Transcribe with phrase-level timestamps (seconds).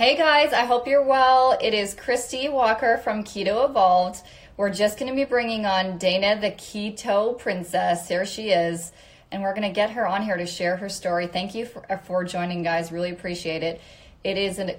[0.00, 1.58] Hey guys, I hope you're well.
[1.60, 4.22] It is Kristy Walker from Keto Evolved.
[4.56, 8.08] We're just going to be bringing on Dana, the Keto Princess.
[8.08, 8.92] Here she is.
[9.30, 11.26] And we're going to get her on here to share her story.
[11.26, 12.90] Thank you for, for joining, guys.
[12.90, 13.82] Really appreciate it.
[14.24, 14.78] It is a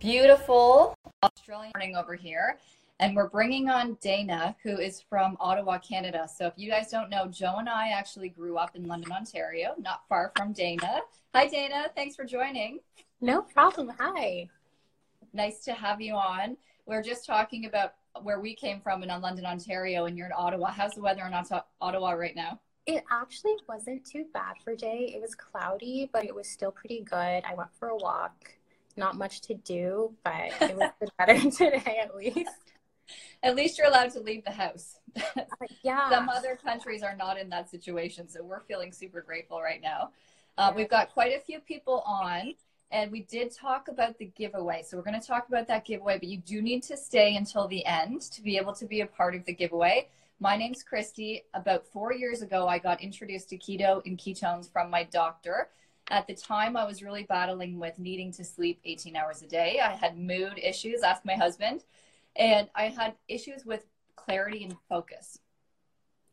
[0.00, 2.58] beautiful Australian morning over here.
[2.98, 6.26] And we're bringing on Dana, who is from Ottawa, Canada.
[6.26, 9.76] So if you guys don't know, Joe and I actually grew up in London, Ontario,
[9.78, 11.02] not far from Dana.
[11.36, 11.86] Hi, Dana.
[11.94, 12.80] Thanks for joining.
[13.24, 13.90] No problem.
[13.98, 14.50] Hi.
[15.32, 16.58] Nice to have you on.
[16.84, 20.70] We're just talking about where we came from in London, Ontario, and you're in Ottawa.
[20.70, 21.32] How's the weather in
[21.80, 22.60] Ottawa right now?
[22.84, 25.10] It actually wasn't too bad for day.
[25.14, 27.42] It was cloudy, but it was still pretty good.
[27.48, 28.52] I went for a walk.
[28.98, 32.74] Not much to do, but it was better today at least.
[33.42, 34.98] At least you're allowed to leave the house.
[35.16, 35.44] Uh,
[35.82, 36.10] yeah.
[36.10, 40.10] Some other countries are not in that situation, so we're feeling super grateful right now.
[40.58, 42.52] Uh, we've got quite a few people on
[42.90, 44.82] and we did talk about the giveaway.
[44.86, 47.66] So we're going to talk about that giveaway, but you do need to stay until
[47.66, 50.08] the end to be able to be a part of the giveaway.
[50.40, 51.42] My name's Kristy.
[51.54, 55.70] About four years ago, I got introduced to keto and ketones from my doctor.
[56.10, 59.80] At the time, I was really battling with needing to sleep 18 hours a day.
[59.82, 61.84] I had mood issues, asked my husband,
[62.36, 65.38] and I had issues with clarity and focus.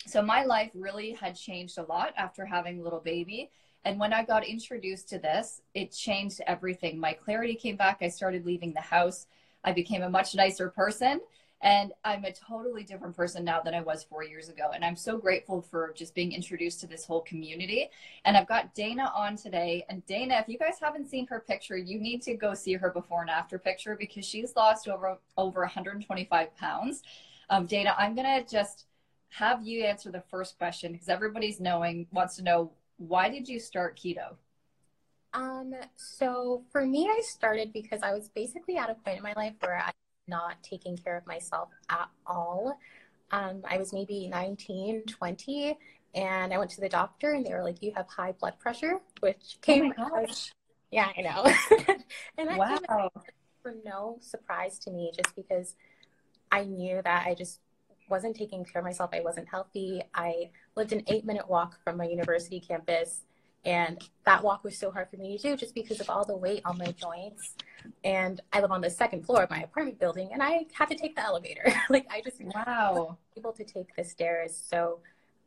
[0.07, 3.52] So my life really had changed a lot after having a little baby
[3.83, 6.99] and when I got introduced to this, it changed everything.
[6.99, 7.99] My clarity came back.
[8.01, 9.25] I started leaving the house.
[9.63, 11.21] I became a much nicer person.
[11.63, 14.71] And I'm a totally different person now than I was four years ago.
[14.73, 17.89] And I'm so grateful for just being introduced to this whole community.
[18.25, 19.85] And I've got Dana on today.
[19.88, 22.89] And Dana, if you guys haven't seen her picture, you need to go see her
[22.89, 27.03] before and after picture because she's lost over over 125 pounds.
[27.51, 28.85] Um, Dana, I'm gonna just
[29.29, 32.71] have you answer the first question because everybody's knowing wants to know
[33.07, 34.35] why did you start keto?
[35.33, 39.33] Um, so for me, I started because I was basically at a point in my
[39.35, 39.94] life where I was
[40.27, 42.77] not taking care of myself at all.
[43.31, 45.78] Um, I was maybe 19, 20,
[46.16, 49.00] and I went to the doctor and they were like, you have high blood pressure,
[49.22, 49.94] which came.
[49.97, 50.51] Oh gosh.
[50.91, 51.45] Yeah, I know.
[52.38, 52.78] and that wow.
[52.78, 53.23] came
[53.63, 55.75] for no surprise to me just because
[56.51, 57.62] I knew that I just
[58.09, 59.12] wasn't taking care of myself.
[59.13, 60.03] I wasn't healthy.
[60.13, 63.21] I lived an eight minute walk from my university campus.
[63.63, 66.35] And that walk was so hard for me to do just because of all the
[66.35, 67.55] weight on my joints.
[68.03, 70.95] And I live on the second floor of my apartment building and I had to
[70.95, 71.71] take the elevator.
[71.89, 74.59] like I just wow able to take the stairs.
[74.67, 74.99] So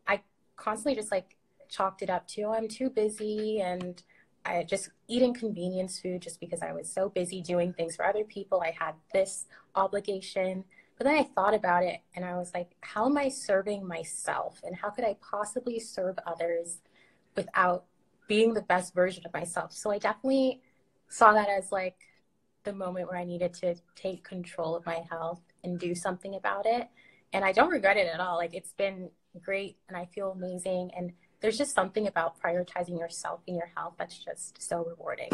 [0.07, 0.21] I
[0.57, 1.37] constantly just like
[1.69, 4.01] chalked it up to I'm too busy and
[4.45, 8.25] I just eating convenience food just because I was so busy doing things for other
[8.25, 8.61] people.
[8.61, 10.65] I had this obligation.
[10.97, 14.61] But then I thought about it and I was like, how am I serving myself?
[14.63, 16.79] And how could I possibly serve others
[17.35, 17.85] without
[18.29, 19.73] being the best version of myself?
[19.73, 20.61] So I definitely
[21.09, 21.97] saw that as like
[22.63, 26.67] the moment where I needed to take control of my health and do something about
[26.67, 26.89] it.
[27.33, 28.37] And I don't regret it at all.
[28.37, 29.11] Like it's been
[29.43, 30.93] great and I feel amazing.
[30.97, 35.31] And there's just something about prioritizing yourself and your health that's just so rewarding.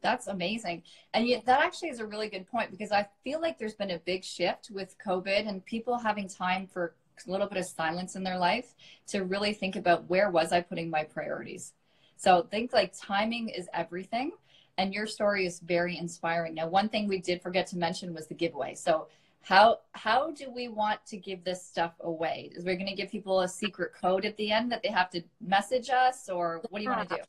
[0.00, 0.82] That's amazing.
[1.14, 3.90] And yet that actually is a really good point because I feel like there's been
[3.90, 6.94] a big shift with COVID and people having time for
[7.26, 8.74] a little bit of silence in their life
[9.08, 11.72] to really think about where was I putting my priorities.
[12.16, 14.32] So think like timing is everything.
[14.76, 16.54] And your story is very inspiring.
[16.54, 18.76] Now, one thing we did forget to mention was the giveaway.
[18.76, 19.08] So
[19.42, 22.50] how how do we want to give this stuff away?
[22.54, 25.10] Is we're going to give people a secret code at the end that they have
[25.10, 27.22] to message us, or what do you want to do?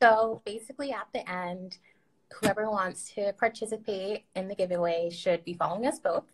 [0.00, 1.78] So basically, at the end,
[2.32, 6.24] whoever wants to participate in the giveaway should be following us both,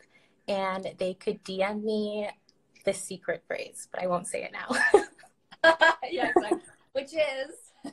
[0.47, 2.28] and they could DM me
[2.84, 5.03] the secret phrase, but I won't say it now.
[6.10, 6.60] yeah, exactly.
[6.93, 7.93] Which is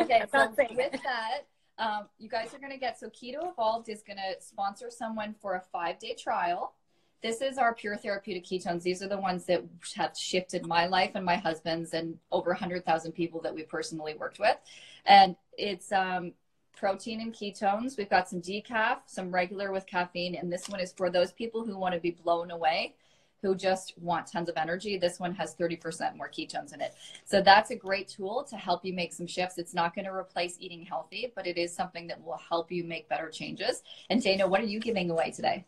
[0.00, 0.24] okay.
[0.32, 1.42] so with that,
[1.78, 5.34] um, you guys are going to get so Keto Evolved is going to sponsor someone
[5.40, 6.74] for a five day trial.
[7.22, 8.82] This is our pure therapeutic ketones.
[8.82, 9.62] These are the ones that
[9.96, 14.38] have shifted my life and my husband's and over 100,000 people that we personally worked
[14.38, 14.56] with.
[15.04, 16.32] And it's um,
[16.74, 17.98] protein and ketones.
[17.98, 20.34] We've got some decaf, some regular with caffeine.
[20.34, 22.94] And this one is for those people who want to be blown away,
[23.42, 24.96] who just want tons of energy.
[24.96, 26.94] This one has 30% more ketones in it.
[27.26, 29.58] So that's a great tool to help you make some shifts.
[29.58, 32.82] It's not going to replace eating healthy, but it is something that will help you
[32.82, 33.82] make better changes.
[34.08, 35.66] And Dana, what are you giving away today?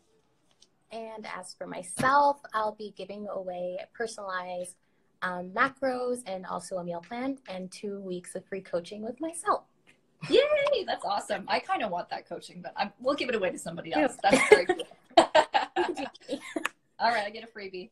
[0.93, 4.75] And as for myself, I'll be giving away personalized
[5.23, 9.63] um, macros and also a meal plan and two weeks of free coaching with myself.
[10.29, 10.83] Yay!
[10.85, 11.45] That's awesome.
[11.47, 14.17] I kind of want that coaching, but I'm, we'll give it away to somebody else.
[14.21, 14.87] That's very cool.
[16.99, 17.89] All right, I get a freebie.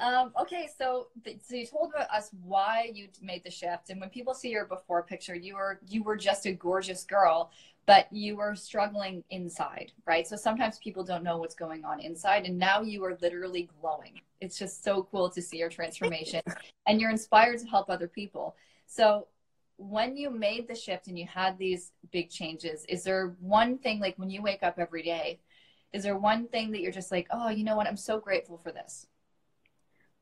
[0.00, 1.08] Um, okay, so
[1.42, 5.02] so you told us why you made the shift, and when people see your before
[5.02, 7.50] picture, you were you were just a gorgeous girl,
[7.86, 10.26] but you were struggling inside, right?
[10.26, 14.20] So sometimes people don't know what's going on inside, and now you are literally glowing.
[14.40, 16.42] It's just so cool to see your transformation,
[16.86, 18.54] and you're inspired to help other people.
[18.86, 19.26] So
[19.78, 24.00] when you made the shift and you had these big changes, is there one thing
[24.00, 25.40] like when you wake up every day?
[25.92, 27.86] Is there one thing that you're just like, oh, you know what?
[27.86, 29.06] I'm so grateful for this.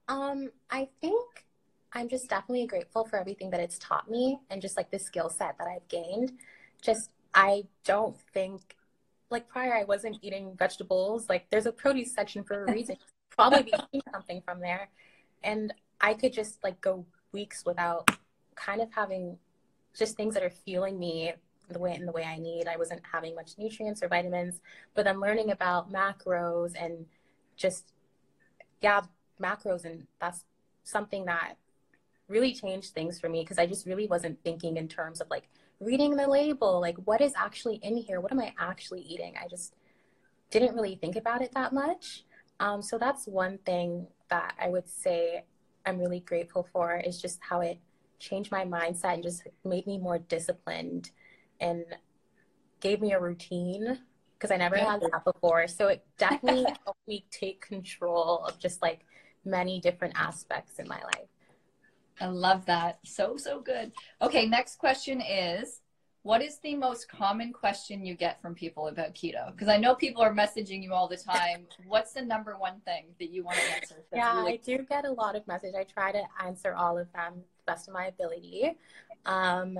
[0.08, 1.46] Um, I think
[1.92, 5.30] I'm just definitely grateful for everything that it's taught me and just like the skill
[5.30, 6.32] set that I've gained.
[6.82, 8.76] Just I don't think
[9.30, 11.28] like prior I wasn't eating vegetables.
[11.28, 12.96] Like there's a produce section for a reason.
[13.30, 14.88] Probably be eating something from there.
[15.42, 18.10] And I could just like go weeks without
[18.54, 19.38] kind of having
[19.96, 21.32] just things that are fueling me
[21.68, 22.68] the way in the way I need.
[22.68, 24.60] I wasn't having much nutrients or vitamins,
[24.94, 27.06] but I'm learning about macros and
[27.56, 27.92] just
[28.82, 29.00] yeah,
[29.42, 30.44] macros and that's
[30.84, 31.54] something that
[32.28, 35.48] really changed things for me because I just really wasn't thinking in terms of like
[35.80, 38.20] reading the label, like what is actually in here?
[38.20, 39.34] What am I actually eating?
[39.42, 39.74] I just
[40.50, 42.24] didn't really think about it that much.
[42.60, 45.44] Um, so that's one thing that I would say
[45.84, 47.78] I'm really grateful for is just how it
[48.18, 51.10] changed my mindset and just made me more disciplined
[51.60, 51.84] and
[52.80, 53.98] gave me a routine
[54.34, 55.66] because I never had that before.
[55.66, 59.04] So it definitely helped me take control of just like
[59.46, 61.28] many different aspects in my life.
[62.20, 62.98] I love that.
[63.04, 63.92] So, so good.
[64.22, 65.80] Okay, next question is
[66.22, 69.52] what is the most common question you get from people about keto?
[69.52, 71.66] Because I know people are messaging you all the time.
[71.86, 73.94] What's the number one thing that you want to answer?
[74.12, 75.76] Yeah, really- I do get a lot of messages.
[75.78, 78.76] I try to answer all of them the best of my ability.
[79.24, 79.78] Um,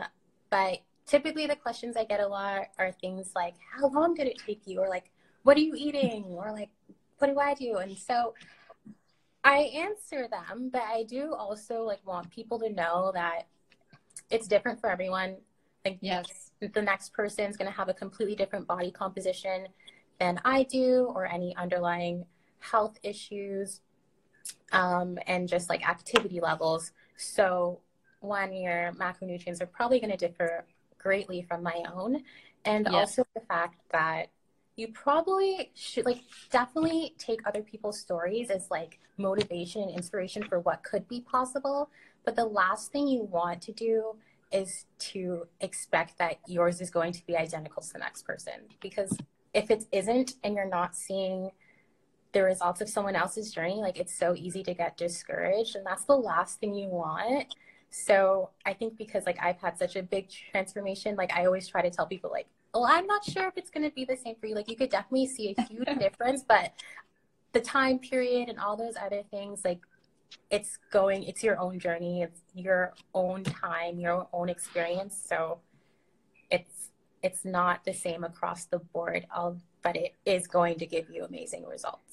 [0.48, 4.38] but typically the questions I get a lot are things like, how long did it
[4.38, 4.78] take you?
[4.78, 5.10] Or like,
[5.42, 6.26] what are you eating?
[6.26, 6.70] Or like,
[7.18, 7.78] what do I do?
[7.78, 8.34] And so
[9.46, 13.46] I answer them, but I do also like want people to know that
[14.30, 15.36] it's different for everyone.
[15.84, 19.68] Like yes, the next person is going to have a completely different body composition
[20.18, 22.24] than I do, or any underlying
[22.58, 23.82] health issues,
[24.72, 26.92] um, and just like activity levels.
[27.16, 27.80] So
[28.20, 30.64] one, your macronutrients are probably going to differ
[30.98, 32.24] greatly from my own,
[32.64, 32.94] and yes.
[32.94, 34.28] also the fact that
[34.76, 36.20] you probably should like
[36.50, 41.90] definitely take other people's stories as like motivation and inspiration for what could be possible.
[42.24, 44.16] But the last thing you want to do
[44.52, 48.54] is to expect that yours is going to be identical to the next person.
[48.80, 49.16] Because
[49.54, 51.50] if it isn't and you're not seeing
[52.32, 55.76] the results of someone else's journey, like it's so easy to get discouraged.
[55.76, 57.54] And that's the last thing you want.
[57.88, 61.80] So I think because like I've had such a big transformation, like I always try
[61.80, 62.46] to tell people like
[62.80, 64.54] well, I'm not sure if it's going to be the same for you.
[64.54, 66.72] Like, you could definitely see a huge difference, but
[67.52, 69.80] the time period and all those other things, like,
[70.50, 75.20] it's going, it's your own journey, it's your own time, your own experience.
[75.28, 75.60] So
[76.50, 76.90] it's,
[77.22, 79.26] it's not the same across the board,
[79.82, 82.05] but it is going to give you amazing results.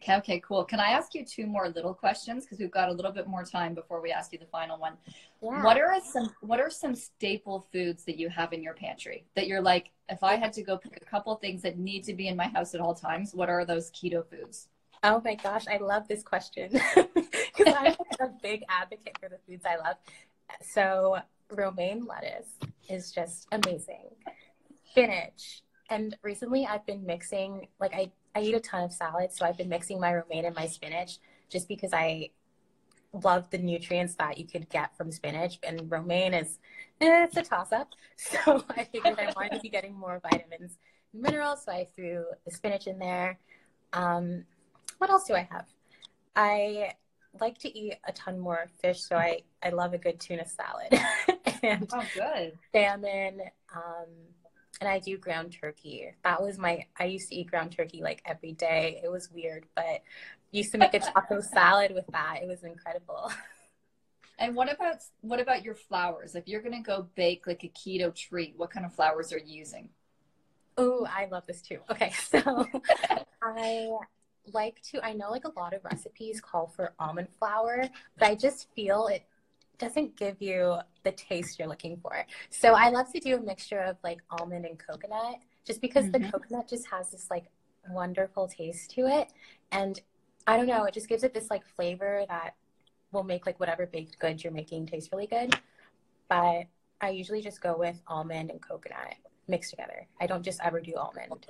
[0.00, 0.64] Okay, okay, cool.
[0.64, 3.44] Can I ask you two more little questions because we've got a little bit more
[3.44, 4.94] time before we ask you the final one.
[5.42, 5.62] Yeah.
[5.62, 9.48] What are some what are some staple foods that you have in your pantry that
[9.48, 12.28] you're like if I had to go pick a couple things that need to be
[12.28, 14.68] in my house at all times, what are those keto foods?
[15.02, 19.64] Oh my gosh, I love this question because I'm a big advocate for the foods
[19.64, 19.96] I love.
[20.62, 21.18] So,
[21.50, 22.48] romaine lettuce
[22.88, 24.06] is just amazing.
[24.90, 25.62] Spinach.
[25.90, 29.56] And recently I've been mixing like I I eat a ton of salads, so I've
[29.56, 32.30] been mixing my romaine and my spinach just because I
[33.12, 35.58] love the nutrients that you could get from spinach.
[35.62, 36.58] And romaine is
[37.00, 40.78] eh, it's a toss up, so I figured I wanted to be getting more vitamins
[41.12, 43.38] and minerals, so I threw the spinach in there.
[43.92, 44.44] Um,
[44.98, 45.66] what else do I have?
[46.36, 46.92] I
[47.40, 50.92] like to eat a ton more fish, so I I love a good tuna salad
[51.62, 53.40] and oh, good salmon.
[53.74, 54.06] Um,
[54.80, 56.12] and I do ground turkey.
[56.24, 59.00] That was my I used to eat ground turkey like every day.
[59.02, 60.02] It was weird, but
[60.50, 62.40] used to make a taco salad with that.
[62.42, 63.30] It was incredible.
[64.38, 66.34] And what about what about your flours?
[66.34, 69.58] If you're gonna go bake like a keto treat, what kind of flours are you
[69.58, 69.88] using?
[70.76, 71.80] Oh, I love this too.
[71.90, 72.68] Okay, so
[73.42, 73.90] I
[74.52, 78.34] like to I know like a lot of recipes call for almond flour, but I
[78.36, 79.24] just feel it
[79.78, 82.24] doesn't give you the taste you're looking for.
[82.50, 86.24] So I love to do a mixture of like almond and coconut just because mm-hmm.
[86.24, 87.44] the coconut just has this like
[87.90, 89.32] wonderful taste to it.
[89.72, 90.00] And
[90.46, 92.54] I don't know, it just gives it this like flavor that
[93.12, 95.54] will make like whatever baked goods you're making taste really good.
[96.28, 96.64] But
[97.00, 99.14] I usually just go with almond and coconut
[99.46, 100.06] mixed together.
[100.20, 101.46] I don't just ever do almond.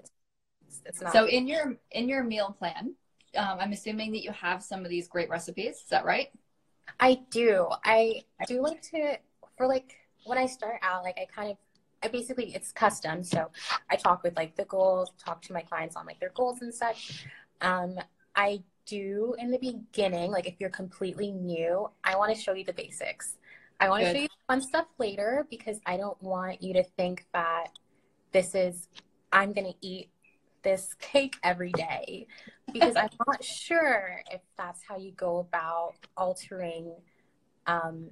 [0.66, 1.12] It's, it's not.
[1.12, 2.94] So in your in your meal plan,
[3.36, 5.76] um, I'm assuming that you have some of these great recipes.
[5.76, 6.28] Is that right?
[7.00, 7.68] I do.
[7.84, 9.18] I do like to
[9.56, 11.56] for like when I start out, like I kind of
[12.02, 13.22] I basically it's custom.
[13.22, 13.50] So
[13.90, 16.72] I talk with like the goals, talk to my clients on like their goals and
[16.72, 17.26] such.
[17.60, 17.98] Um,
[18.36, 22.64] I do in the beginning, like if you're completely new, I want to show you
[22.64, 23.36] the basics.
[23.80, 27.26] I want to show you fun stuff later because I don't want you to think
[27.32, 27.68] that
[28.32, 28.88] this is
[29.32, 30.10] I'm gonna eat
[30.68, 32.26] this cake every day
[32.74, 36.94] because I'm not sure if that's how you go about altering
[37.66, 38.10] um,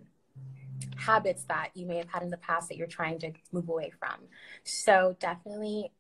[0.96, 3.92] habits that you may have had in the past that you're trying to move away
[3.98, 4.22] from.
[4.64, 5.92] So definitely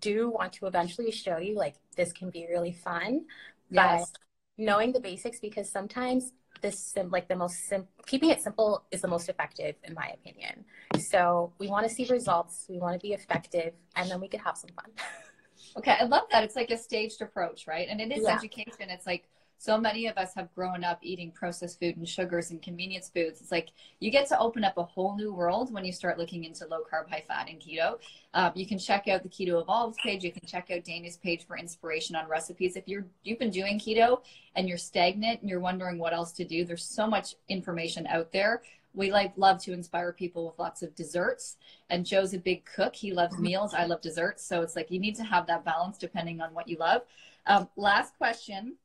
[0.00, 3.26] do want to eventually show you like this can be really fun.
[3.70, 4.10] Yes.
[4.10, 8.84] But knowing the basics because sometimes this sim- like the most sim- keeping it simple
[8.90, 10.64] is the most effective in my opinion.
[10.98, 14.40] So we want to see results, we want to be effective, and then we could
[14.40, 14.90] have some fun.
[15.76, 16.44] okay, I love that.
[16.44, 17.86] It's like a staged approach, right?
[17.88, 18.34] And it is yeah.
[18.34, 18.90] education.
[18.90, 19.28] It's like
[19.60, 23.42] so many of us have grown up eating processed food and sugars and convenience foods.
[23.42, 26.44] It's like you get to open up a whole new world when you start looking
[26.44, 27.98] into low carb, high fat, and keto.
[28.32, 30.24] Um, you can check out the Keto Evolved page.
[30.24, 32.74] You can check out Dana's page for inspiration on recipes.
[32.74, 34.22] If you're you've been doing keto
[34.56, 38.32] and you're stagnant and you're wondering what else to do, there's so much information out
[38.32, 38.62] there.
[38.94, 41.56] We like love to inspire people with lots of desserts.
[41.90, 42.94] And Joe's a big cook.
[42.94, 43.72] He loves meals.
[43.72, 44.44] I love desserts.
[44.44, 47.02] So it's like you need to have that balance depending on what you love.
[47.46, 48.76] Um, last question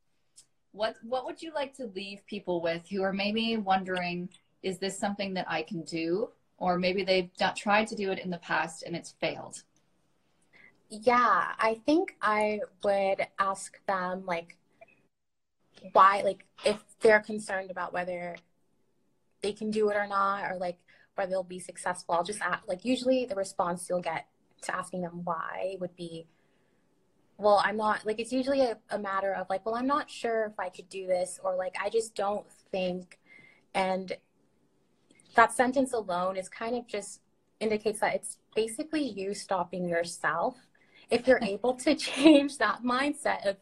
[0.76, 4.30] what what would you like to leave people with who are maybe wondering
[4.62, 8.20] is this something that i can do or maybe they've not tried to do it
[8.20, 9.64] in the past and it's failed
[10.90, 14.58] yeah i think i would ask them like
[15.94, 18.36] why like if they're concerned about whether
[19.46, 20.78] they can do it or not or like
[21.16, 24.26] whether they'll be successful i'll just ask like usually the response you'll get
[24.62, 26.28] to asking them why would be
[27.38, 30.46] well, I'm not like it's usually a, a matter of like, well, I'm not sure
[30.46, 33.20] if I could do this, or like, I just don't think.
[33.74, 34.14] And
[35.36, 37.22] that sentence alone is kind of just
[37.60, 40.56] indicates that it's basically you stopping yourself.
[41.10, 43.58] If you're able to change that mindset of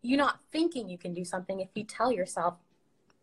[0.00, 2.54] you not thinking you can do something, if you tell yourself,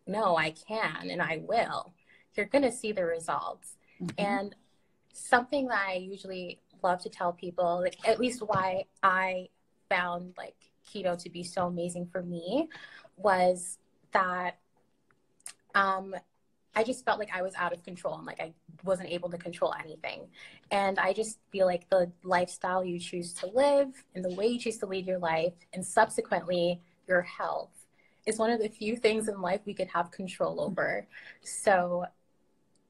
[0.06, 1.94] no, I can and I will,
[2.36, 3.76] you're going to see the results.
[4.00, 4.24] Mm-hmm.
[4.24, 4.54] And
[5.12, 9.48] something that I usually love to tell people, like at least why I
[9.88, 12.68] found like keto to be so amazing for me
[13.16, 13.78] was
[14.12, 14.58] that
[15.74, 16.14] um,
[16.74, 18.52] I just felt like I was out of control and like I
[18.84, 20.28] wasn't able to control anything.
[20.70, 24.58] And I just feel like the lifestyle you choose to live and the way you
[24.58, 27.70] choose to lead your life and subsequently your health
[28.26, 31.06] is one of the few things in life we could have control over.
[31.42, 32.04] So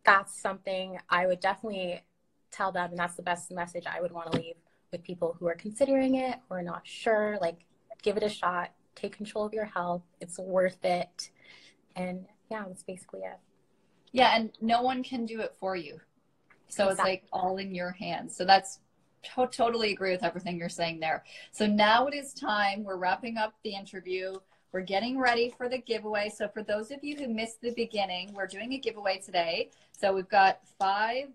[0.06, 2.02] that's something I would definitely
[2.50, 4.54] tell them and that's the best message I would want to leave
[4.92, 7.66] with people who are considering it or not sure, like
[8.02, 10.02] give it a shot, take control of your health.
[10.20, 11.30] It's worth it.
[11.96, 13.38] And yeah, that's basically it.
[14.12, 16.00] Yeah, and no one can do it for you.
[16.68, 16.90] So exactly.
[16.90, 18.36] it's like all in your hands.
[18.36, 18.80] So that's
[19.34, 21.24] to- totally agree with everything you're saying there.
[21.52, 22.84] So now it is time.
[22.84, 24.36] We're wrapping up the interview.
[24.76, 26.28] We're getting ready for the giveaway.
[26.28, 29.70] So for those of you who missed the beginning, we're doing a giveaway today.
[29.98, 31.28] So we've got five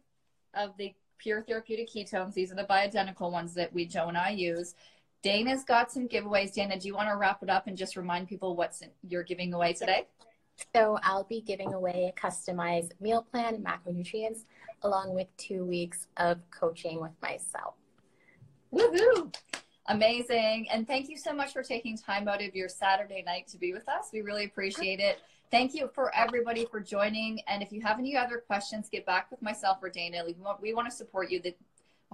[0.53, 2.35] of the pure therapeutic ketones.
[2.35, 4.75] These are the bioidentical ones that we, Joe and I use.
[5.23, 6.53] Dana's got some giveaways.
[6.53, 9.55] Dana, do you want to wrap it up and just remind people what's you're giving
[9.55, 10.05] away today?
[10.75, 14.43] So I'll be giving away a customized meal plan, macronutrients,
[14.83, 17.73] along with two weeks of coaching with myself.
[18.71, 19.33] Woohoo!
[19.91, 20.67] Amazing.
[20.71, 23.73] And thank you so much for taking time out of your Saturday night to be
[23.73, 24.09] with us.
[24.13, 25.19] We really appreciate it.
[25.51, 27.41] Thank you for everybody for joining.
[27.47, 30.23] And if you have any other questions, get back with myself or Dana.
[30.25, 31.41] We want, we want to support you.
[31.41, 31.53] The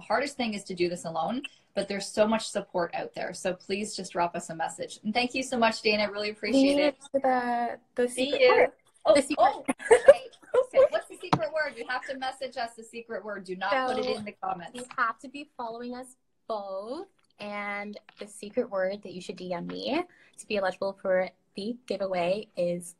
[0.00, 1.42] hardest thing is to do this alone,
[1.76, 3.32] but there's so much support out there.
[3.32, 4.98] So please just drop us a message.
[5.04, 6.02] And thank you so much, Dana.
[6.02, 6.96] I really appreciate it.
[7.12, 8.72] The, the secret word.
[9.06, 9.38] Oh, the secret.
[9.38, 10.84] Oh, okay.
[10.90, 11.74] What's the secret word?
[11.76, 13.44] You have to message us the secret word.
[13.44, 14.72] Do not so put it in the comments.
[14.74, 16.16] You have to be following us
[16.48, 17.06] both.
[17.40, 20.02] And the secret word that you should DM me
[20.38, 22.96] to be eligible for the giveaway is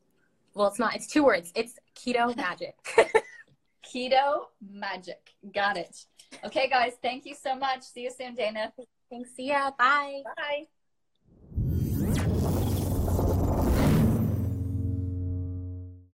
[0.54, 0.96] well, it's not.
[0.96, 1.52] It's two words.
[1.54, 2.74] It's keto magic.
[3.84, 5.34] keto magic.
[5.54, 6.04] Got it.
[6.44, 6.94] Okay, guys.
[7.00, 7.82] Thank you so much.
[7.82, 8.72] See you soon, Dana.
[9.10, 9.30] Thanks.
[9.36, 9.70] See ya.
[9.78, 10.22] Bye.
[10.36, 10.66] Bye.